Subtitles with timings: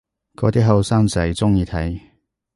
[0.33, 2.01] 嗰啲後生仔鍾意睇